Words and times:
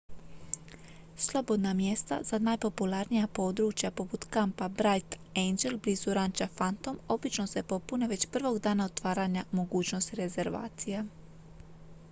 slobodna 1.15 1.73
mjesta 1.73 2.19
za 2.23 2.39
najpopularnija 2.39 3.27
područja 3.27 3.91
poput 3.91 4.25
kampa 4.29 4.69
bright 4.69 5.17
angel 5.37 5.77
blizu 5.77 6.13
ranča 6.13 6.47
phantom 6.55 6.99
obično 7.07 7.47
se 7.47 7.63
popune 7.63 8.07
već 8.07 8.27
prvog 8.31 8.59
dana 8.59 8.85
otvaranja 8.85 9.45
mogućnosti 9.51 10.15
rezervacija 10.15 11.05